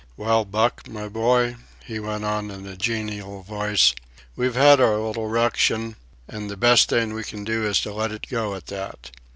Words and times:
"Well, 0.17 0.45
Buck, 0.45 0.87
my 0.87 1.07
boy," 1.07 1.57
he 1.85 1.99
went 1.99 2.25
on 2.25 2.49
in 2.49 2.65
a 2.65 2.75
genial 2.75 3.43
voice, 3.43 3.93
"we've 4.35 4.55
had 4.55 4.81
our 4.81 4.97
little 4.97 5.27
ruction, 5.29 5.95
and 6.27 6.49
the 6.49 6.57
best 6.57 6.89
thing 6.89 7.13
we 7.13 7.23
can 7.23 7.43
do 7.43 7.67
is 7.67 7.79
to 7.81 7.93
let 7.93 8.11
it 8.11 8.25
go 8.27 8.55
at 8.55 8.65
that. 8.65 9.11